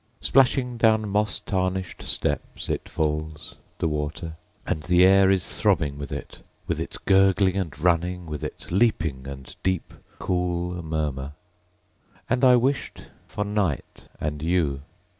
Splashing 0.19 0.77
down 0.77 1.07
moss 1.09 1.39
tarnished 1.39 2.01
steps 2.01 2.69
It 2.69 2.89
falls, 2.89 3.57
the 3.77 3.87
water; 3.87 4.35
And 4.65 4.81
the 4.81 5.05
air 5.05 5.29
is 5.29 5.61
throbbing 5.61 5.99
with 5.99 6.11
it. 6.11 6.41
With 6.65 6.79
its 6.79 6.97
gurgling 6.97 7.55
and 7.55 7.77
running. 7.79 8.25
With 8.25 8.43
its 8.43 8.71
leaping, 8.71 9.27
and 9.27 9.55
deep, 9.61 9.93
cool 10.17 10.81
murmur. 10.81 11.33
And 12.27 12.43
I 12.43 12.55
wished 12.55 13.03
for 13.27 13.45
night 13.45 14.07
and 14.19 14.41
you. 14.41 14.81